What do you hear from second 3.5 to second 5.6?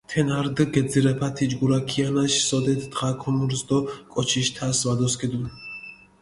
დო კოჩიშ თასი ვადოსქიდუნ.